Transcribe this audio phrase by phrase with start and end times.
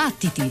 [0.00, 0.50] Battiti!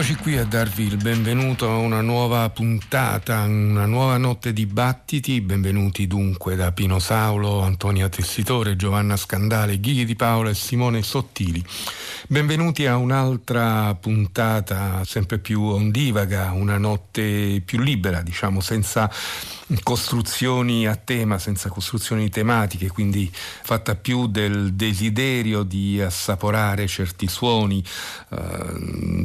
[0.00, 5.40] eccoci qui a darvi il benvenuto a una nuova puntata, una nuova notte di battiti.
[5.40, 11.64] Benvenuti dunque da Pino Saulo, Antonia Tessitore, Giovanna Scandale, Ghighi Di Paola e Simone Sottili.
[12.28, 19.10] Benvenuti a un'altra puntata sempre più ondivaga, una notte più libera, diciamo, senza
[19.82, 27.84] costruzioni a tema, senza costruzioni tematiche, quindi fatta più del desiderio di assaporare certi suoni,
[28.30, 28.36] eh,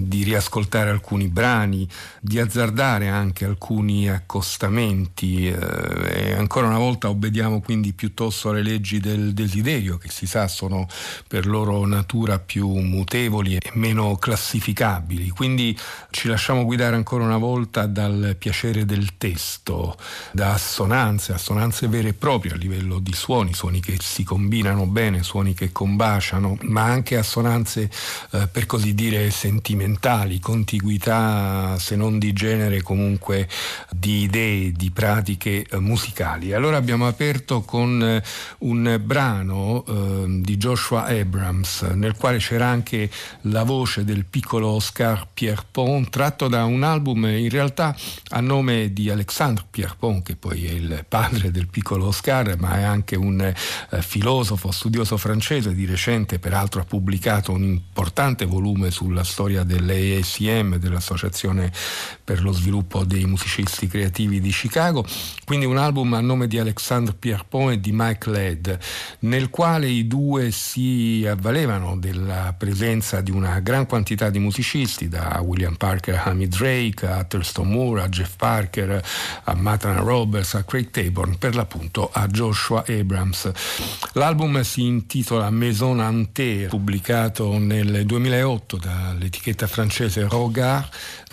[0.02, 1.88] di riascoltare alcuni brani,
[2.20, 9.34] di azzardare anche alcuni accostamenti eh, ancora una volta obbediamo quindi piuttosto alle leggi del
[9.34, 10.88] desiderio che si sa sono
[11.28, 15.30] per loro natura più mutevoli e meno classificabili.
[15.30, 15.78] Quindi
[16.12, 19.98] ci lasciamo guidare ancora una volta dal piacere del testo,
[20.34, 25.22] da assonanze, assonanze vere e proprie a livello di suoni, suoni che si combinano bene,
[25.22, 27.90] suoni che combaciano, ma anche assonanze
[28.32, 33.48] eh, per così dire sentimentali, contiguità se non di genere comunque
[33.92, 36.52] di idee, di pratiche eh, musicali.
[36.54, 38.24] Allora abbiamo aperto con eh,
[38.60, 43.10] un brano eh, di Joshua Abrams nel quale c'era anche
[43.42, 47.96] la voce del piccolo Oscar Pierpont tratto da un album in realtà
[48.30, 52.84] a nome di Alexandre Pierpont che poi è il padre del piccolo Oscar, ma è
[52.84, 59.24] anche un eh, filosofo, studioso francese, di recente peraltro ha pubblicato un importante volume sulla
[59.24, 61.72] storia dell'ASM, dell'Associazione
[62.24, 65.06] per lo sviluppo dei musicisti creativi di Chicago,
[65.46, 68.80] quindi un album a nome di Alexandre Pierpont e di Mike Led,
[69.20, 75.40] nel quale i due si avvalevano della presenza di una gran quantità di musicisti, da
[75.44, 79.04] William Parker a Hamid Drake, a Thurston Moore, a Jeff Parker,
[79.44, 83.52] a Matana Roberts, a Craig Taborn, per l'appunto a Joshua Abrams.
[84.12, 90.88] L'album si intitola Maison Ante, pubblicato nel 2008 dall'etichetta francese Rogard,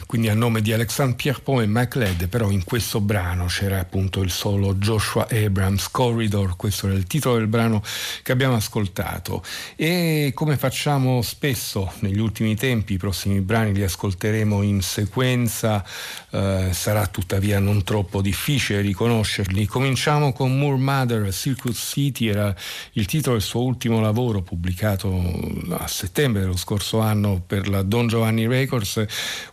[0.06, 4.22] quindi a nome di Alexandre Pierpont e Mike Led, però in questo brano c'era appunto
[4.22, 7.82] il solo Joshua Abrams Corridor, questo era il titolo del brano
[8.22, 9.44] che abbiamo ascoltato
[9.76, 15.84] e come facciamo spesso negli ultimi tempi, i prossimi brani li ascolteremo in sequenza,
[16.30, 19.66] eh, sarà tuttavia non troppo difficile riconoscerli.
[19.66, 22.54] Cominciamo con Moore Mother, Circuit City, era
[22.92, 25.12] il titolo del suo ultimo lavoro pubblicato
[25.70, 29.04] a settembre dello scorso anno per la Don Giovanni Records,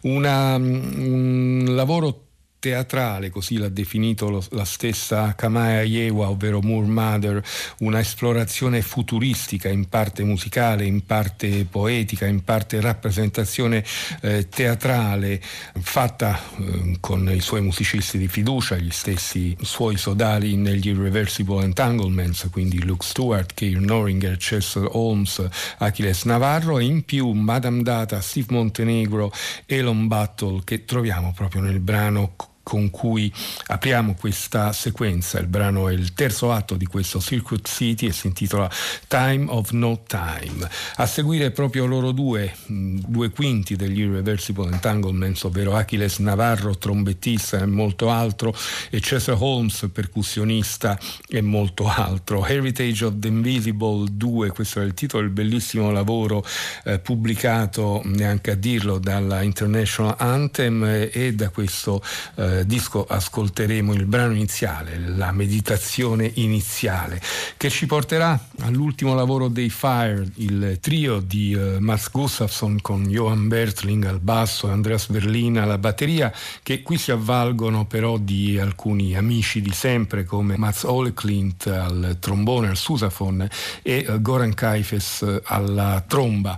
[0.01, 2.26] una un lavoro
[2.67, 7.41] teatrale, così l'ha definito lo, la stessa Kamaya Yewa, ovvero Moore Mother,
[7.79, 13.85] una esplorazione futuristica, in parte musicale, in parte poetica, in parte rappresentazione
[14.19, 15.41] eh, teatrale,
[15.79, 22.49] fatta eh, con i suoi musicisti di fiducia, gli stessi suoi sodali negli Irreversible Entanglements,
[22.51, 25.41] quindi Luke Stewart, Keir Noringer, Chester Holmes,
[25.77, 29.31] Achilles Navarro e in più Madame Data, Steve Montenegro,
[29.65, 33.33] Elon Battle che troviamo proprio nel brano con cui
[33.67, 35.39] apriamo questa sequenza.
[35.39, 38.69] Il brano è il terzo atto di questo Circuit City e si intitola
[39.07, 40.67] Time of No Time.
[40.97, 47.65] A seguire proprio loro due, due quinti degli Irreversible Entanglements, ovvero Achilles Navarro, trombettista e
[47.65, 48.53] molto altro,
[48.89, 52.45] e Cesar Holmes, percussionista e molto altro.
[52.45, 56.43] Heritage of the Invisible 2, questo è il titolo del bellissimo lavoro
[56.83, 62.03] eh, pubblicato, neanche a dirlo, dalla International Anthem e da questo
[62.35, 67.21] eh, disco ascolteremo il brano iniziale, la meditazione iniziale,
[67.57, 73.47] che ci porterà all'ultimo lavoro dei Fire, il trio di uh, Mats Gustafsson con Johan
[73.47, 76.33] Bertling al basso e Andreas Berlin alla batteria,
[76.63, 82.69] che qui si avvalgono però di alcuni amici di sempre come Mats Oleklint al trombone,
[82.69, 83.47] al susafon
[83.81, 86.57] e uh, Goran Kaifes uh, alla tromba.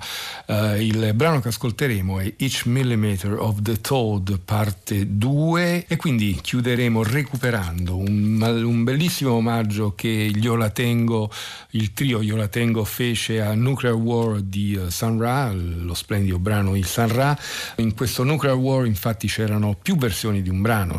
[0.79, 7.01] il brano che ascolteremo è Each Millimeter of the Toad, parte 2 e quindi chiuderemo
[7.01, 11.31] recuperando un, un bellissimo omaggio che gli Olatengo,
[11.71, 16.37] il trio Io la Tengo fece a Nuclear War di uh, Sun Ra, lo splendido
[16.37, 17.35] brano Il Sun Ra.
[17.77, 20.97] In questo Nuclear War infatti c'erano più versioni di un brano,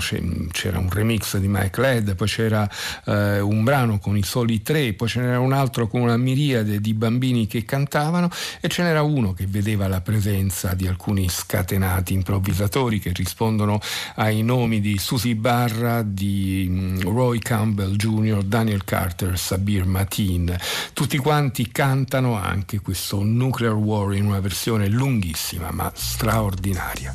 [0.51, 2.69] c'era un remix di Mike Led, poi c'era
[3.05, 3.13] uh,
[3.47, 6.95] un brano con i soli tre, poi ce n'era un altro con una miriade di
[6.95, 8.29] bambini che cantavano
[8.61, 13.81] e ce n'era uno che vedeva la presenza di alcuni scatenati improvvisatori che rispondono
[14.17, 20.57] ai nomi di Susie Barra, di mm, Roy Campbell Jr., Daniel Carter, Sabir Matin.
[20.93, 27.15] Tutti quanti cantano anche questo Nuclear War in una versione lunghissima ma straordinaria.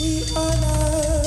[0.00, 1.21] We are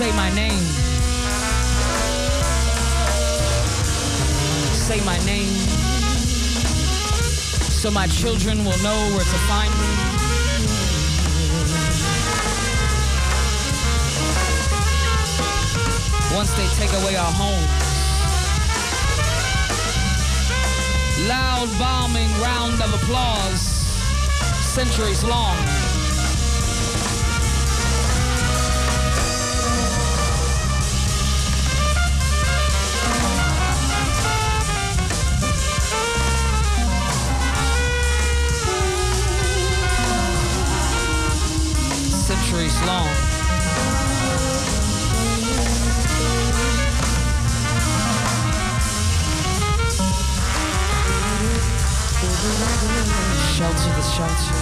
[0.00, 0.64] Say my name.
[4.72, 5.52] Say my name.
[7.82, 9.92] So my children will know where to find me.
[16.34, 17.68] Once they take away our home.
[21.28, 23.60] Loud bombing round of applause,
[24.64, 25.58] centuries long.
[42.90, 43.08] Long.
[53.54, 54.54] Shelter the shelter.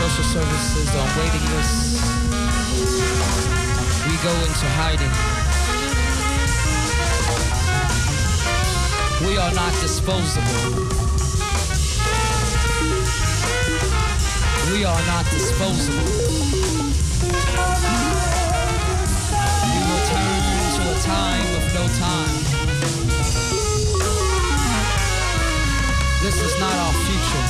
[0.00, 1.86] Social services on waiting lists.
[4.06, 5.14] We go into hiding.
[9.26, 10.95] We are not disposable.
[14.76, 16.04] We are not disposable.
[19.64, 20.44] We will turn
[20.76, 22.36] to a time of no time.
[26.22, 27.46] This is not our future.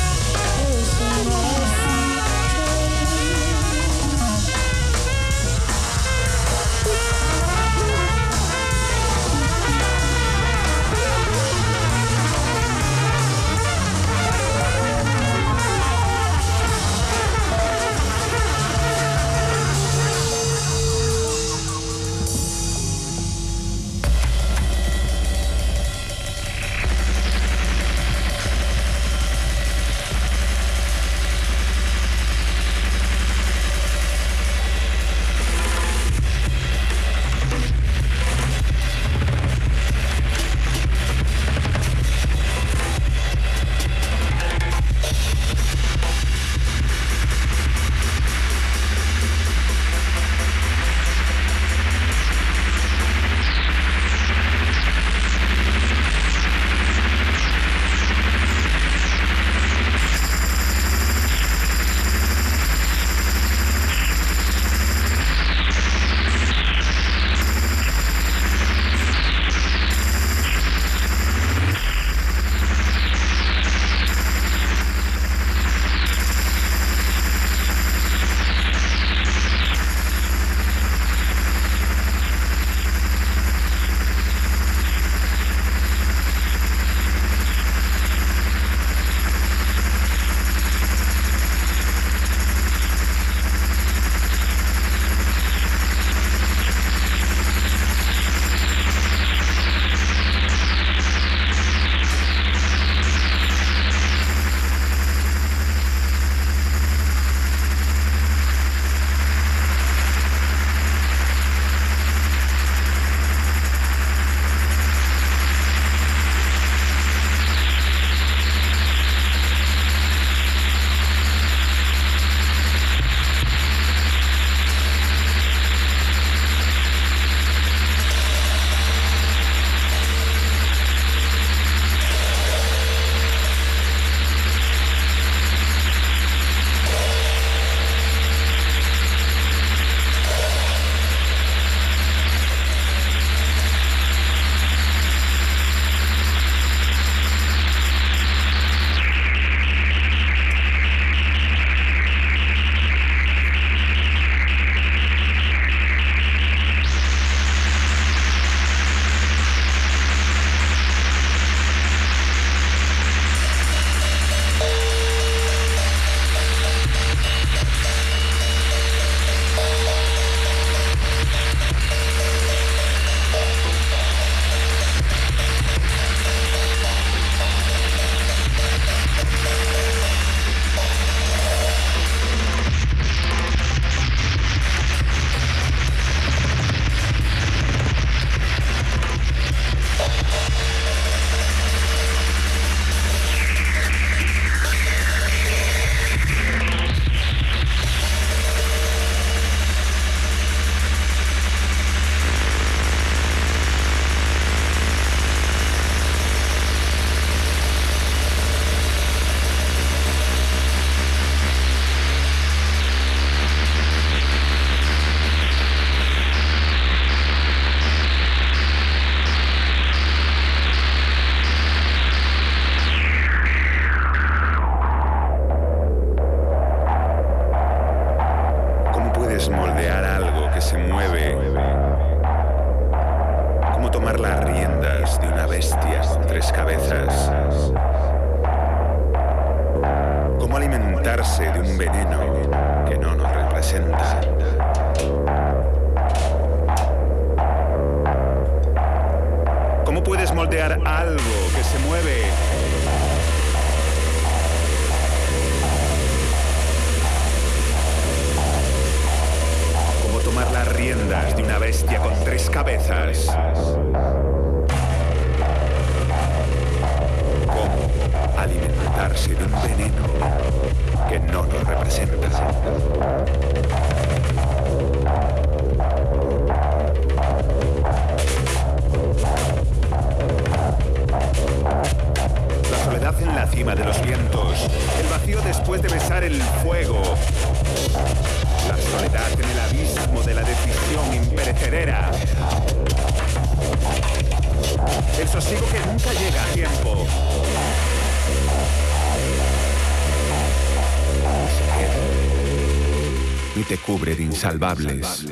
[304.57, 305.26] Insalvables.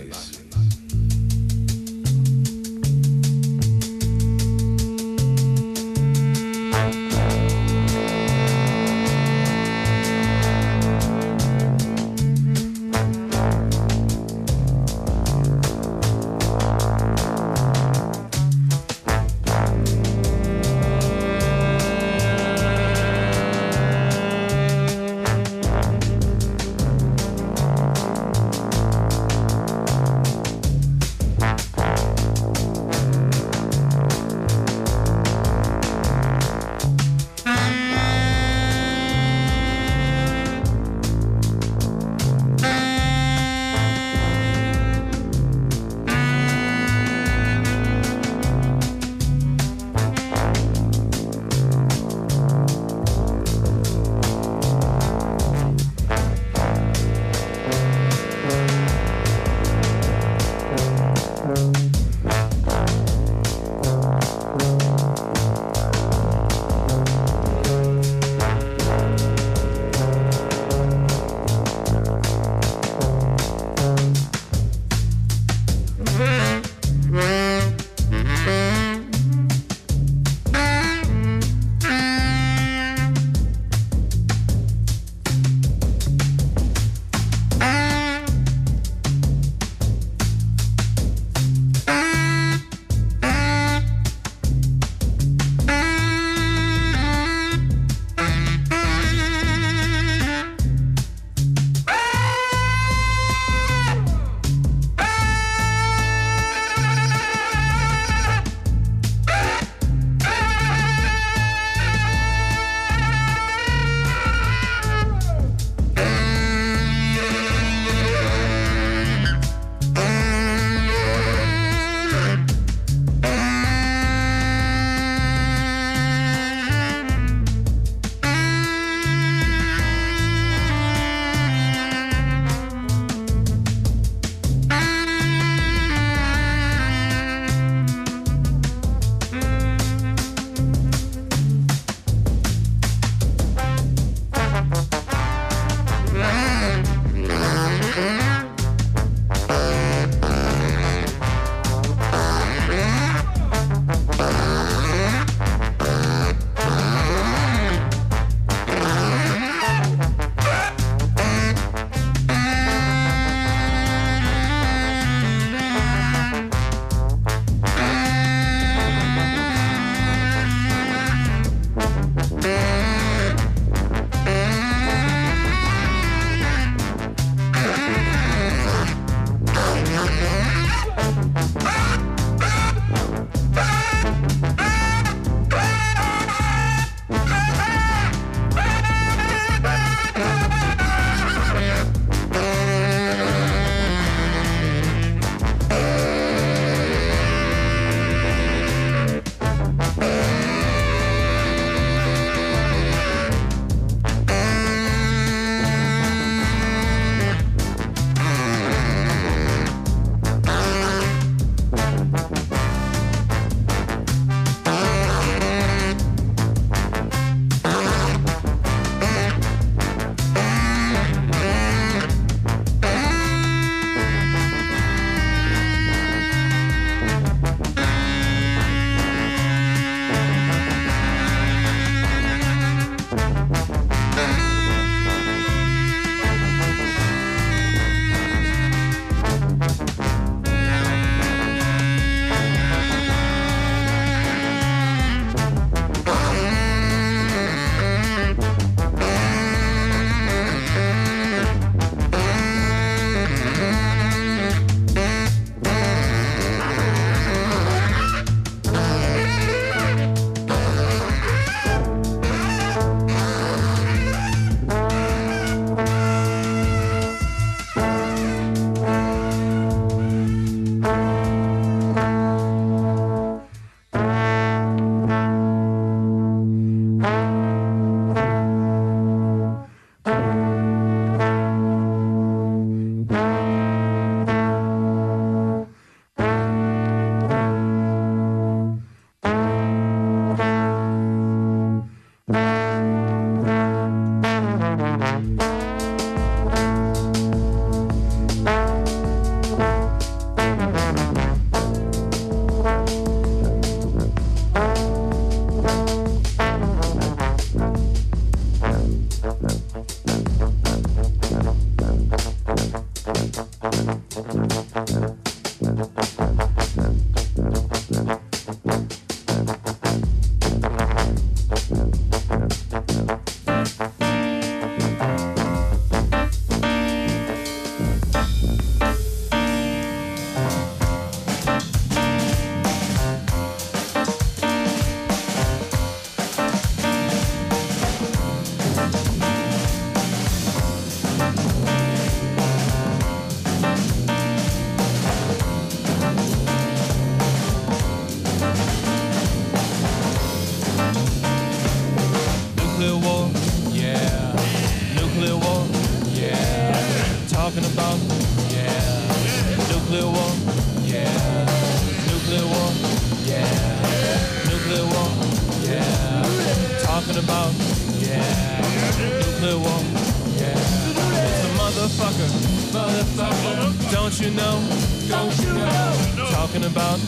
[375.09, 375.95] Don't you know?
[376.17, 376.31] Know?
[376.31, 376.99] Talking about.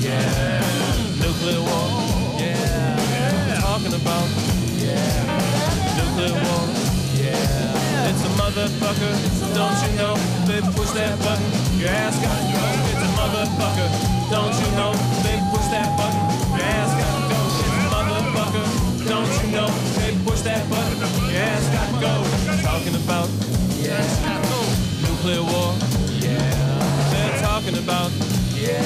[0.00, 0.60] Yeah.
[1.22, 1.86] Nuclear war.
[2.38, 3.60] Yeah.
[3.60, 4.28] Talking about.
[4.76, 4.98] Yeah.
[5.96, 6.62] Nuclear war.
[7.16, 8.08] Yeah.
[8.10, 9.14] It's a motherfucker.
[9.54, 10.14] Don't you know?
[10.46, 11.46] They push that button.
[11.78, 12.62] Your ass got to go.
[12.90, 13.88] It's a motherfucker.
[14.30, 14.92] Don't you know?
[15.22, 16.20] They push that button.
[16.52, 17.40] Your ass got to go.
[17.62, 18.66] It's a motherfucker.
[19.08, 19.68] Don't you know?
[19.98, 20.98] They push that button.
[21.30, 22.14] Your ass got to go.
[22.62, 23.28] Talking about.
[23.78, 24.02] Yeah.
[25.02, 25.93] Nuclear war.
[27.64, 28.12] Talking about.
[28.52, 28.76] Yeah.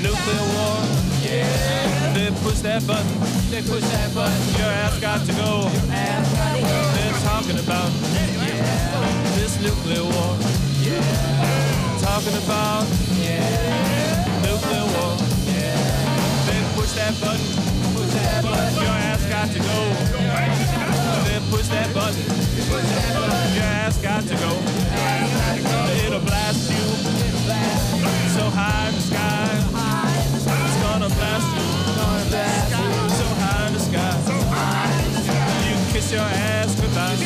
[0.00, 0.80] Nuclear war.
[1.20, 2.16] Yeah.
[2.16, 3.12] They push that button.
[3.52, 4.40] They push that button.
[4.56, 5.68] Your ass got to go.
[5.68, 6.80] Your ass got to go.
[6.96, 7.92] They're talking about.
[8.40, 9.36] Yeah.
[9.36, 10.32] This nuclear war.
[10.80, 10.96] Yeah.
[12.00, 12.88] Talking about.
[13.20, 13.52] Yeah.
[14.40, 15.20] Nuclear war.
[15.44, 15.76] Yeah.
[16.48, 17.44] They push that button.
[17.92, 18.80] Push that button.
[18.80, 19.78] Your ass got to go.
[21.28, 22.24] They push that button.
[22.64, 23.52] Push that button.
[23.52, 24.56] Your ass got to go.
[26.00, 27.33] It'll blast you.
[28.34, 29.48] So high in the sky.
[30.36, 31.64] It's gonna blast you.
[33.18, 34.12] So high in the sky.
[35.66, 37.16] You can kiss your ass goodbye.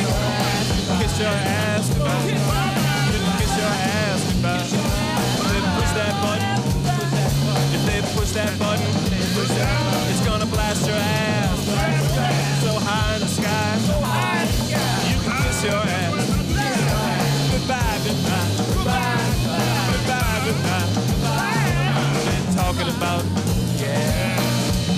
[0.99, 2.25] Kiss your ass goodbye.
[2.27, 4.65] You can kiss your ass goodbye.
[5.35, 6.51] If they push that button.
[7.75, 8.89] If they push that button.
[10.09, 11.59] It's gonna blast your ass.
[12.63, 13.77] So high in the sky.
[15.09, 16.08] You can kiss your ass.
[22.99, 23.23] About
[23.79, 24.35] yeah,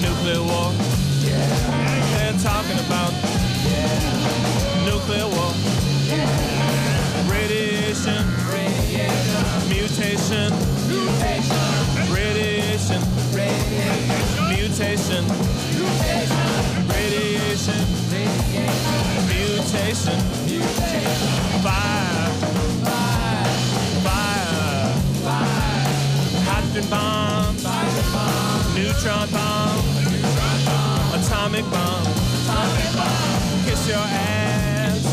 [0.02, 0.74] nuclear war.
[1.22, 1.46] Yeah,
[2.18, 3.14] they're talking about
[3.70, 5.54] yeah, nuclear war.
[7.30, 8.26] Radiation,
[9.70, 10.50] mutation,
[12.10, 13.02] radiation,
[14.50, 15.24] mutation,
[16.90, 17.86] radiation,
[19.30, 20.20] mutation,
[21.62, 22.30] fire,
[24.04, 24.90] fire,
[26.50, 27.41] hydrogen bomb,
[28.82, 29.86] neutron bomb,
[31.14, 32.06] atomic bomb,
[33.66, 35.04] kiss your ass,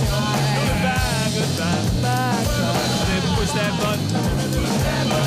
[0.64, 2.44] goodbye, goodbye.
[3.08, 4.08] They push that button.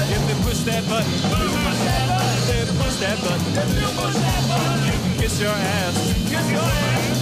[0.10, 3.54] If they push that button, they push that button.
[3.54, 4.86] Give them push that button.
[4.86, 5.96] You can kiss your ass.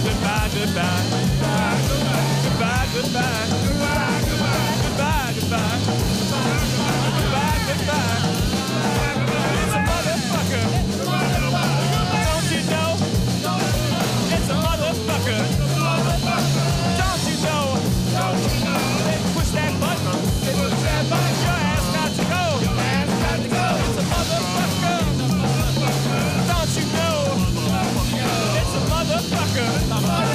[0.04, 1.04] Goodbye, goodbye.
[2.44, 3.46] Goodbye, goodbye.
[4.80, 5.80] Goodbye, goodbye.
[7.20, 8.39] Goodbye, goodbye.
[30.02, 30.29] Mama.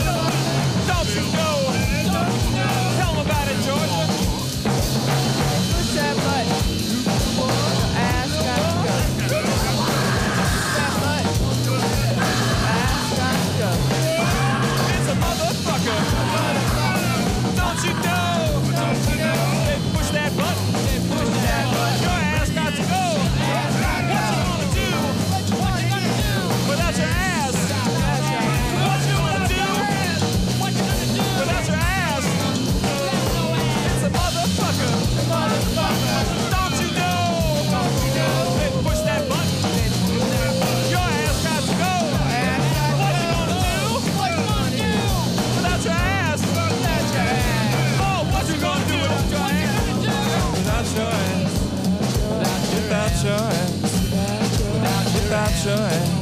[55.66, 56.22] Your ass.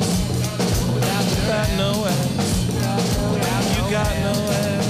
[0.96, 2.64] Without no ass.
[3.76, 4.88] You got no ass.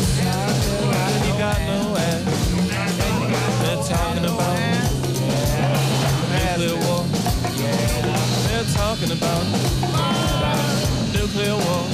[1.26, 2.26] You got no ass.
[3.64, 4.58] They're talking about
[6.30, 7.04] nuclear war.
[8.48, 9.44] They're talking about
[11.14, 11.86] nuclear war.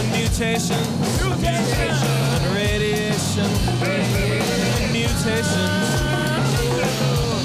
[0.00, 0.82] And mutation.
[1.44, 3.50] And radiation.
[3.84, 5.68] And mutation.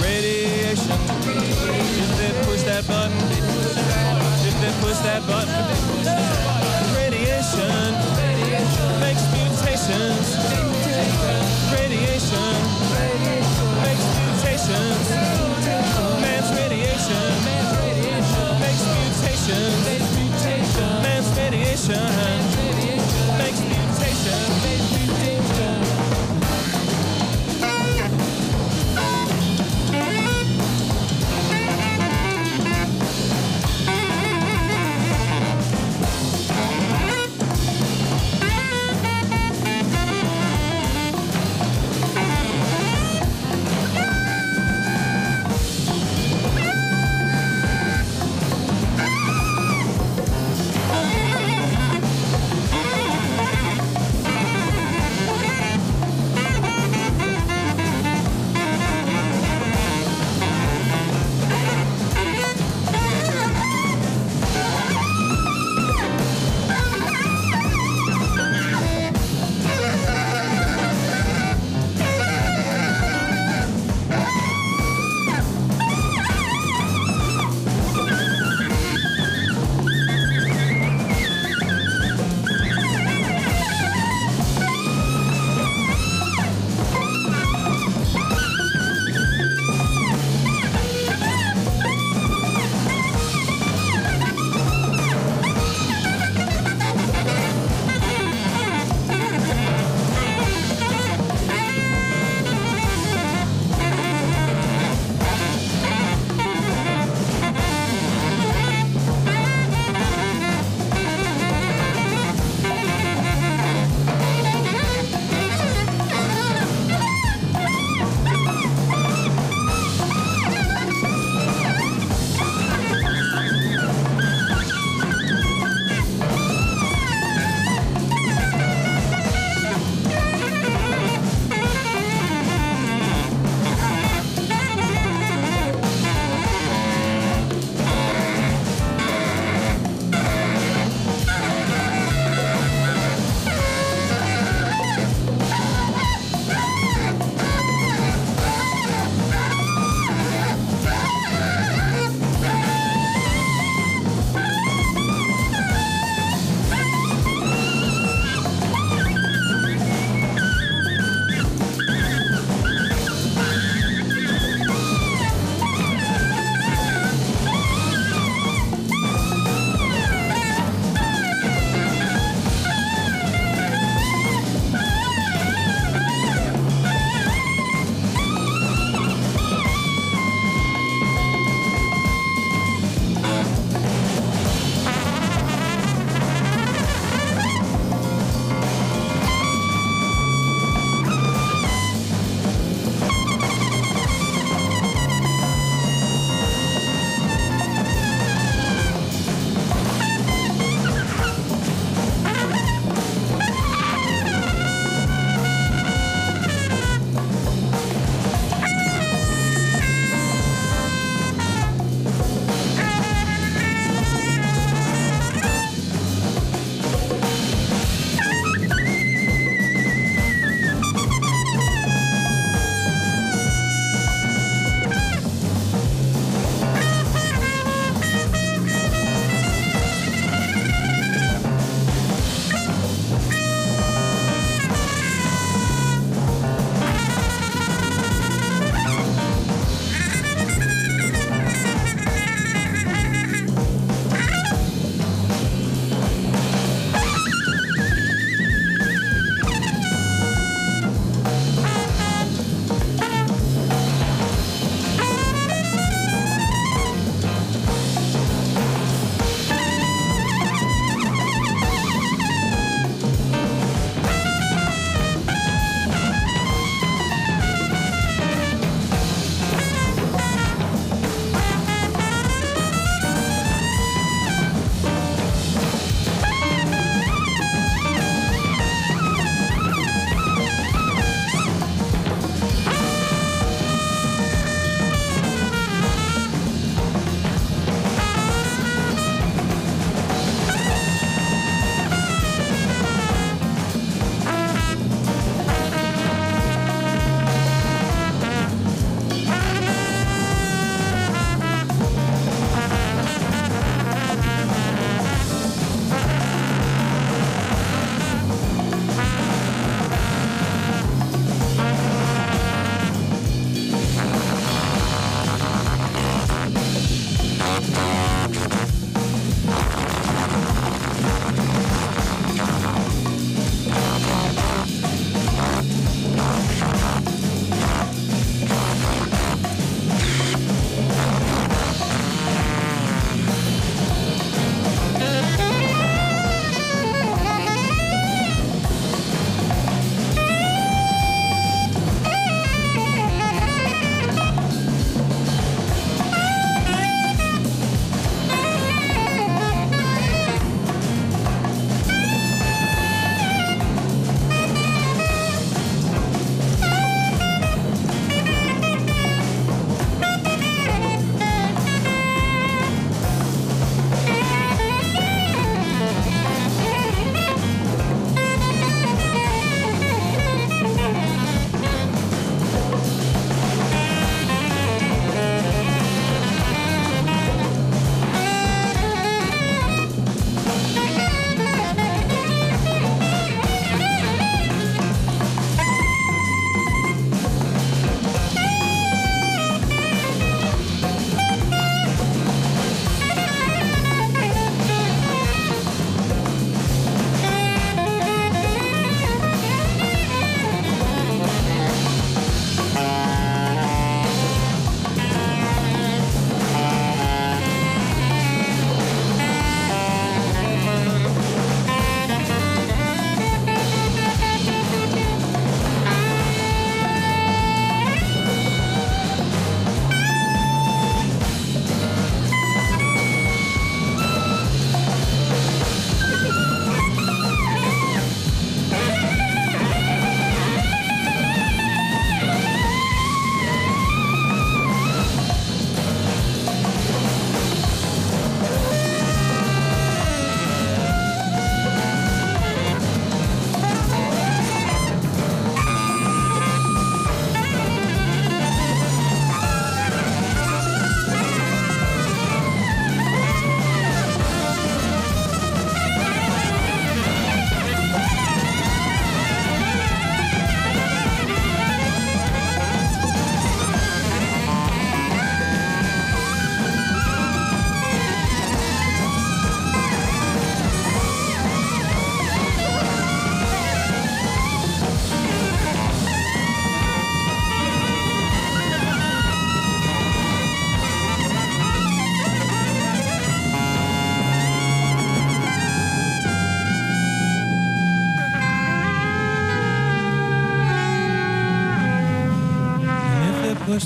[0.02, 1.00] Radiation.
[2.00, 3.43] If they push that button.
[4.94, 5.93] Push that button.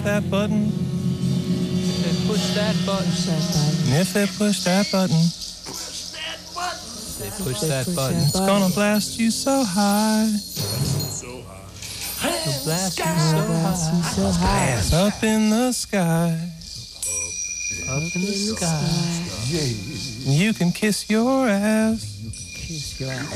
[0.08, 3.12] That button, If they push that button,
[3.92, 5.20] and if they push that button,
[7.20, 8.18] they push that button.
[8.18, 10.32] it's gonna blast you so high.
[12.24, 16.40] The blast is so high Up in the sky,
[17.90, 18.88] up in the sky.
[20.24, 22.00] you can kiss your ass.
[22.56, 23.34] Kiss your ass.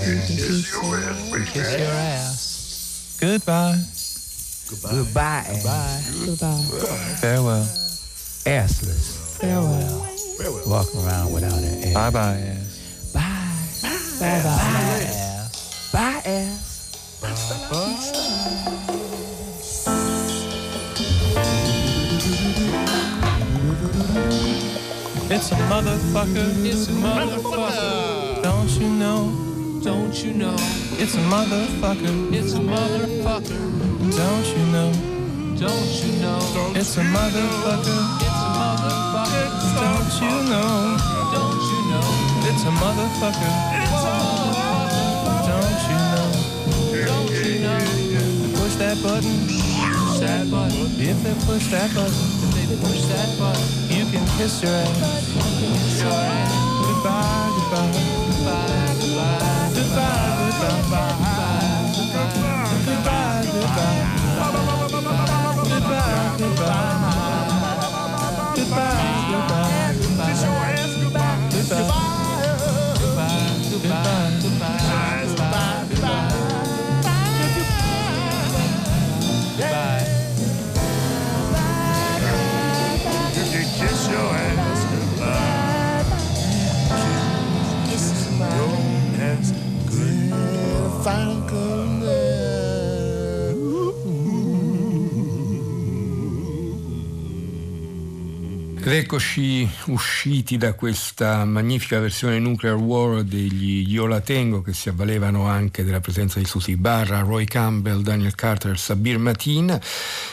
[1.51, 3.17] Kiss your ass.
[3.19, 3.80] Goodbye,
[4.72, 5.43] Goodbye.
[5.51, 6.61] goodbye, goodbye.
[7.19, 7.63] farewell,
[8.45, 9.38] Assless.
[9.41, 10.07] Farewell.
[10.65, 11.93] Walking around without an ass.
[11.93, 13.11] bye bye ass.
[14.19, 14.49] Bye bye.
[14.49, 15.91] Ass.
[15.91, 16.72] Bye, ass.
[25.34, 26.65] It's a motherfucker.
[26.65, 28.41] It's a motherfucker.
[28.43, 29.80] Don't you know?
[29.84, 30.55] Don't you know?
[30.99, 32.34] It's a motherfucker.
[32.34, 33.90] It's a motherfucker.
[34.01, 34.91] Don't you know?
[35.61, 36.41] Don't you know?
[36.73, 38.01] It's a motherfucker.
[38.17, 39.45] It's a motherfucker.
[39.77, 40.97] Don't you know?
[41.29, 42.01] Don't you know?
[42.49, 43.53] It's a motherfucker.
[43.77, 44.17] It's a.
[45.45, 46.29] Don't you know?
[47.05, 47.77] Don't you know?
[48.57, 49.37] Push that button.
[49.45, 50.81] Push that button.
[50.97, 52.81] If they push that button.
[52.81, 53.65] Push that button.
[53.95, 55.29] You can kiss your ass.
[55.29, 56.51] Kiss your ass.
[56.81, 57.93] Goodbye, goodbye.
[58.33, 59.69] Goodbye, goodbye.
[59.77, 61.21] Goodbye, goodbye.
[61.93, 63.30] Goodbye, goodbye
[73.81, 74.40] goodbye,
[99.01, 105.47] eccoci usciti da questa magnifica versione Nuclear War degli Io la tengo che si avvalevano
[105.47, 109.79] anche della presenza di Susie Barra, Roy Campbell, Daniel Carter, Sabir Matin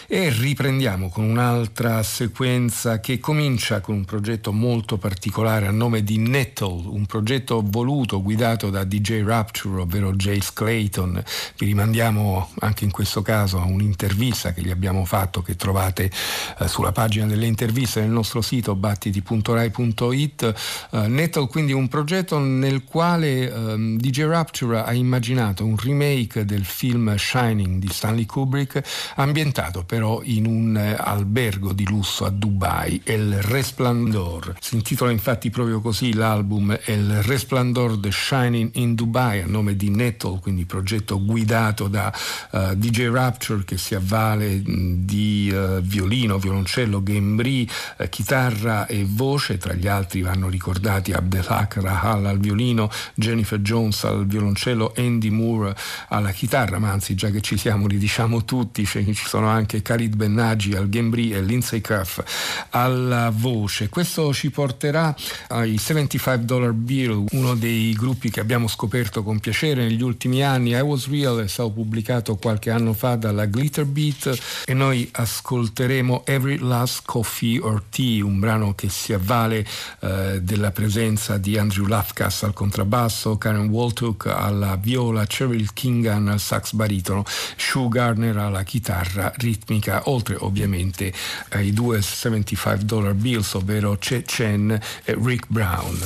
[0.06, 6.18] e riprendiamo con un'altra sequenza che comincia con un progetto molto particolare a nome di
[6.18, 11.24] Nettle, un progetto voluto, guidato da DJ Rapture, ovvero Jace Clayton.
[11.56, 16.10] Vi rimandiamo anche in questo caso a un'intervista che gli abbiamo fatto che trovate
[16.58, 20.54] eh, sulla pagina delle interviste nel nostro sito battiti.rai.it.
[20.90, 26.64] Eh, Nettle quindi un progetto nel quale ehm, DJ Rapture ha immaginato un remake del
[26.64, 28.82] film Shining di Stanley Kubrick
[29.16, 34.56] ambientato però in un eh, albergo di lusso a Dubai, El Resplendor.
[34.61, 39.90] Si intitola infatti proprio così l'album El Resplendor The Shining in Dubai a nome di
[39.90, 42.12] Nettle, quindi progetto guidato da
[42.52, 48.09] eh, DJ Rapture che si avvale mh, di violino, violoncello, gambri, eh,
[48.49, 54.26] chitarra e voce, tra gli altri vanno ricordati Abdelhak Rahal al violino, Jennifer Jones al
[54.26, 55.76] violoncello, Andy Moore
[56.09, 60.16] alla chitarra, ma anzi già che ci siamo li diciamo tutti, ci sono anche Khalid
[60.16, 62.20] Bennaggi al gambri e Lindsay Cuff
[62.70, 63.88] alla voce.
[63.90, 65.14] Questo ci porterà
[65.49, 70.70] ai 75 Dollar Bill, uno dei gruppi che abbiamo scoperto con piacere negli ultimi anni.
[70.70, 76.24] I Was Real è stato pubblicato qualche anno fa dalla Glitter Beat e noi ascolteremo
[76.24, 79.66] Every Last Coffee or Tea, un brano che si avvale
[80.01, 86.41] eh, della presenza di Andrew Lafkas al contrabbasso, Karen Waltuck alla viola, Cheryl Kingan al
[86.41, 87.24] sax baritono,
[87.57, 91.12] Sue Garner alla chitarra ritmica, oltre ovviamente
[91.51, 95.99] ai due 75 dollar bills, ovvero Che Chen e Rick Brown.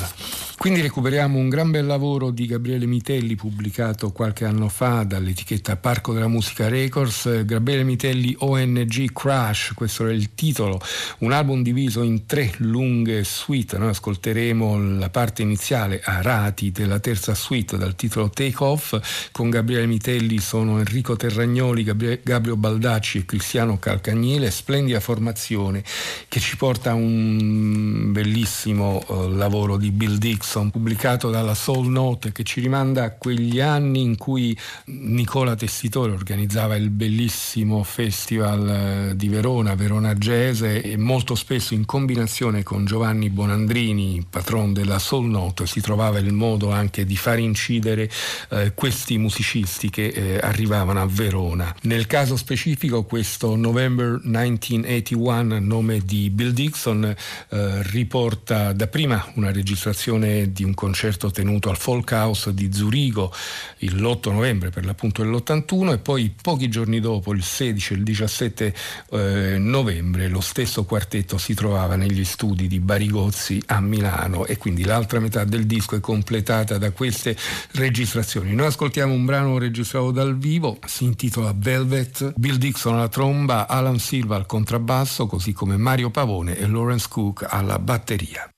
[0.62, 6.12] Quindi recuperiamo un gran bel lavoro di Gabriele Mitelli pubblicato qualche anno fa dall'etichetta Parco
[6.12, 10.80] della Musica Records, Gabriele Mitelli ONG Crash, questo era il titolo,
[11.18, 16.98] un album diviso in tre lunghe suite, noi ascolteremo la parte iniziale a rati della
[16.98, 23.18] terza suite dal titolo Take Off, con Gabriele Mitelli sono Enrico Terragnoli, Gabri- Gabrio Baldacci
[23.18, 25.82] e Cristiano Calcagnile, splendida formazione
[26.28, 32.32] che ci porta a un bellissimo eh, lavoro di Bill Dixon pubblicato dalla Soul Note
[32.32, 34.56] che ci rimanda a quegli anni in cui
[34.86, 38.68] Nicola Tessitore organizzava il bellissimo festival
[39.10, 44.98] eh, di Verona, Verona Jazz e molto spesso in combinazione con Giovanni Bonandrini, patron della
[44.98, 48.10] Soul Note, si trovava il modo anche di far incidere
[48.48, 51.72] eh, questi musicisti che eh, arrivavano a Verona.
[51.82, 59.52] Nel caso specifico questo November 1981 a nome di Bill Dixon eh, riporta dapprima una
[59.52, 63.32] registrazione di un concerto tenuto al Folk House di Zurigo
[63.78, 68.74] l'8 novembre per l'appunto dell'81 e poi pochi giorni dopo, il 16 e il 17
[69.10, 74.84] eh, novembre, lo stesso quartetto si trovava negli studi di Barigozzi a Milano e quindi
[74.84, 77.36] l'altra metà del disco è completata da queste
[77.72, 78.54] registrazioni.
[78.54, 83.98] Noi ascoltiamo un brano registrato dal vivo, si intitola Velvet, Bill Dixon alla tromba, Alan
[83.98, 88.50] Silva al contrabbasso, così come Mario Pavone e Lawrence Cook alla batteria.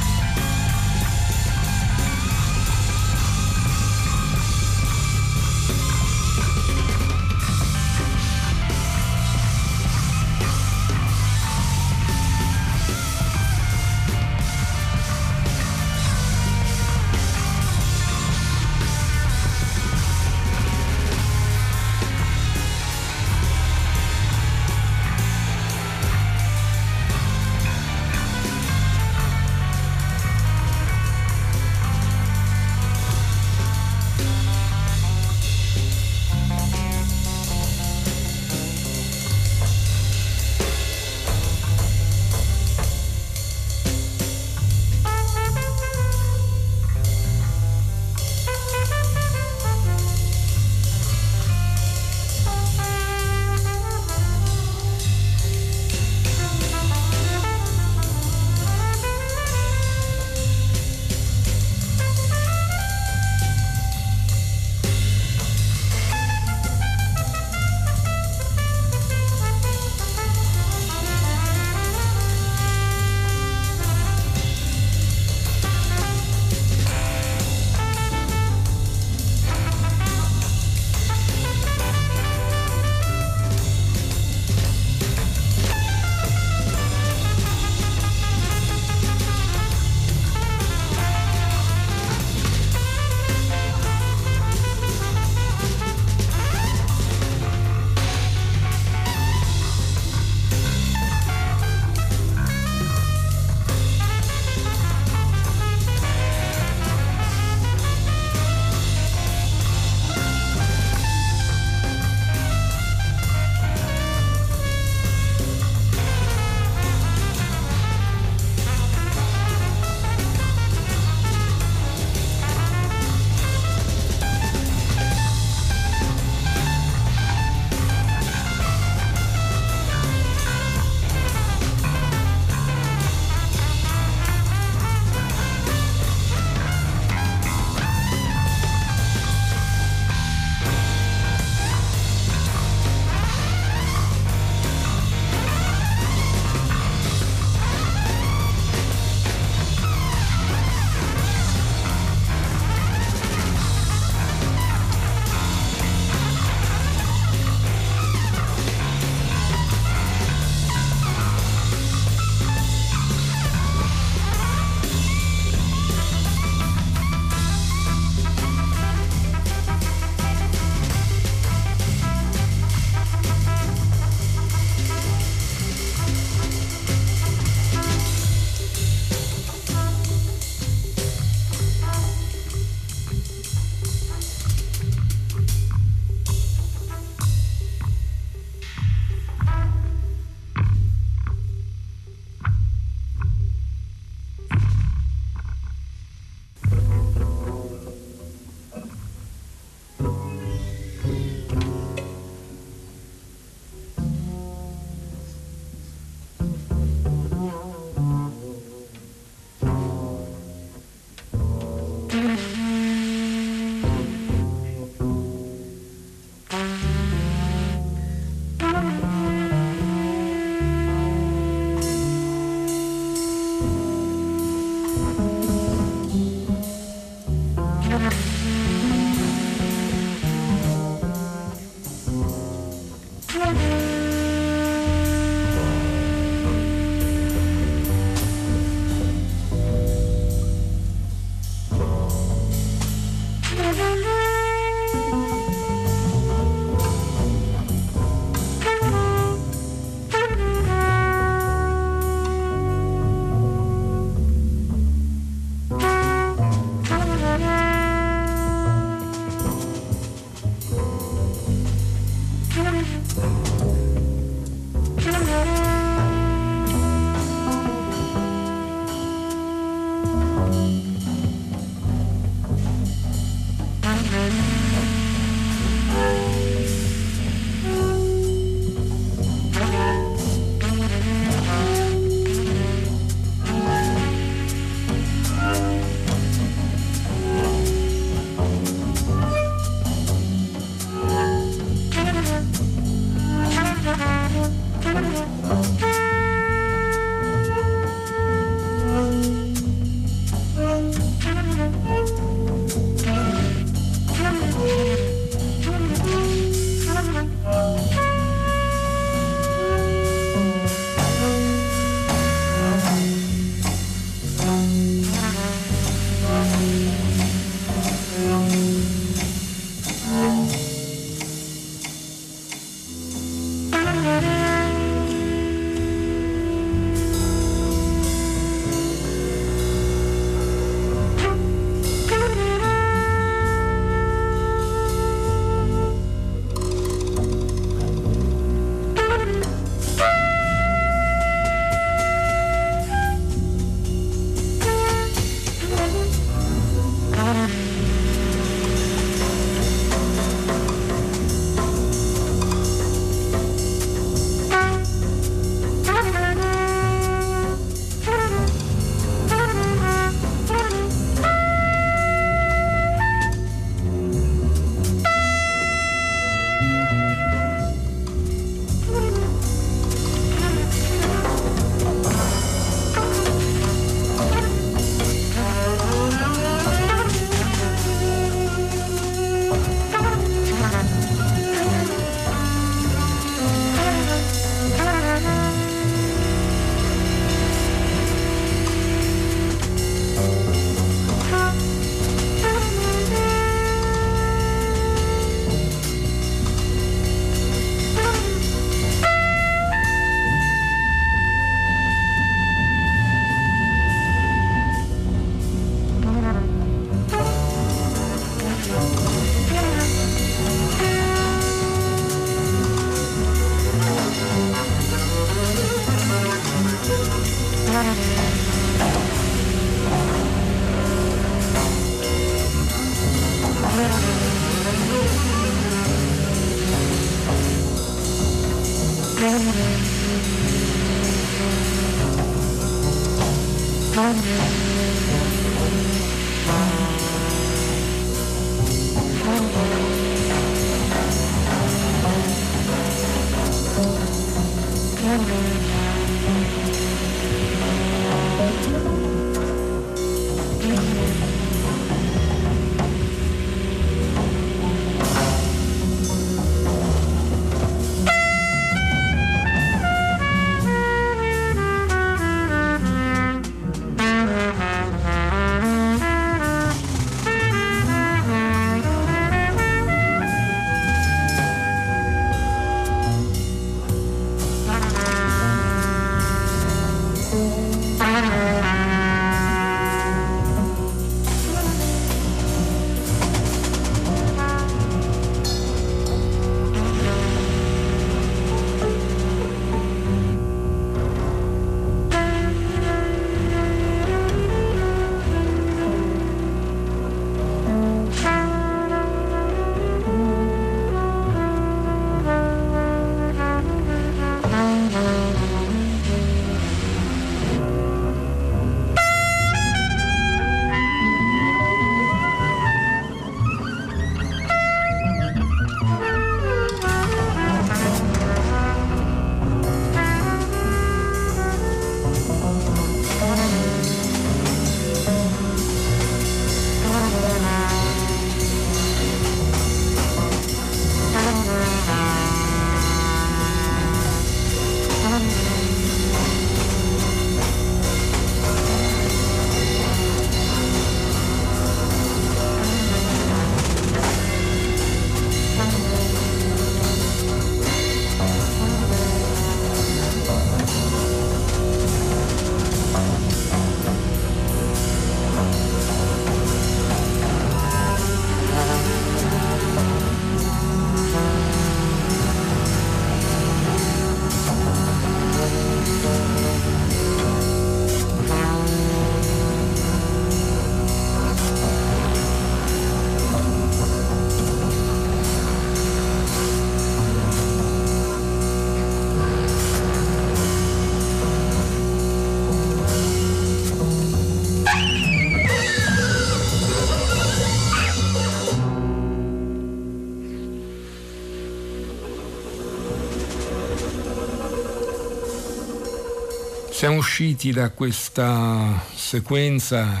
[596.78, 600.00] Siamo usciti da questa sequenza,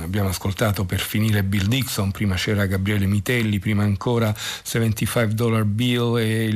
[0.00, 6.16] abbiamo ascoltato per finire Bill Dixon, prima c'era Gabriele Mitelli, prima ancora 75 Dollar Bill
[6.16, 6.50] e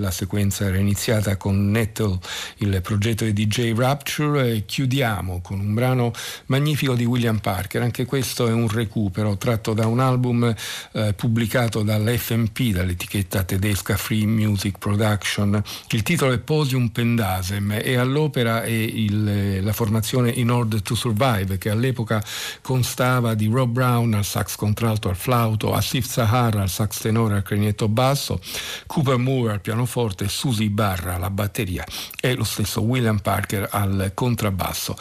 [0.00, 2.18] la sequenza era iniziata con Nettle,
[2.58, 6.12] il progetto di DJ Rapture e chiudiamo con un brano
[6.46, 10.54] magnifico di William Parker, anche questo è un recupero tratto da un album
[10.92, 15.62] eh, pubblicato dall'FMP, dall'etichetta tedesca Free Music Production.
[15.90, 21.58] Il titolo è Posium Pendasem e all'opera è il, la formazione In Order to Survive
[21.58, 22.22] che all'epoca
[22.60, 27.42] constava di Rob Brown al sax contralto al flauto, Asif Sahara al sax tenore al
[27.42, 28.40] clarinetto basso,
[28.86, 31.84] Cooper Moore al pianoforte, Susie Barra alla batteria
[32.20, 34.96] e lo stesso William Parker al contrabbasso.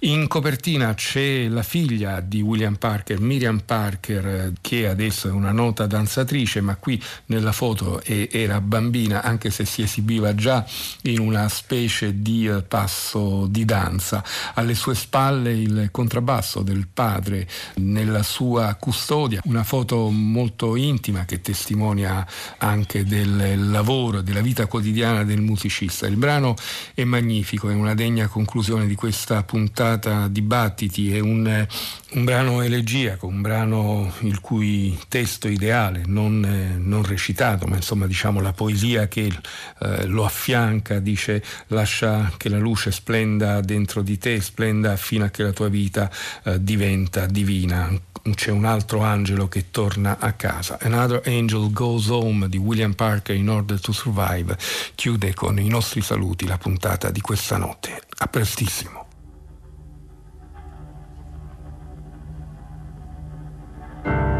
[0.00, 5.86] In copertina c'è la figlia di William Parker, Miriam Parker, che adesso è una nota
[5.86, 10.66] danzatrice, ma qui nella foto era bambina, anche se si esibiva già
[11.02, 14.22] in una specie di eh, passo di danza.
[14.54, 21.40] Alle sue spalle il contrabbasso del padre nella sua custodia, una foto molto intima che
[21.40, 22.26] testimonia
[22.58, 26.06] anche del lavoro, della vita quotidiana del musicista.
[26.06, 26.54] Il brano
[26.94, 31.66] è magnifico, è una degna conclusione di questa puntata dibattiti, è un,
[32.12, 38.40] un brano elegiaco, un brano il cui testo ideale, non, non recitato, ma insomma diciamo
[38.40, 39.32] la poesia che
[39.80, 45.28] eh, lo affianca, dice lascia che la luce splenda dentro di te, splenda fino a
[45.28, 46.10] che la tua vita
[46.44, 47.90] eh, diventa divina.
[48.34, 50.76] C'è un altro angelo che torna a casa.
[50.82, 54.58] Another Angel Goes Home di William Parker in Order to Survive
[54.94, 58.00] chiude con i nostri saluti la puntata puntata di questa notte.
[58.18, 59.08] A prestissimo.
[64.02, 64.39] thank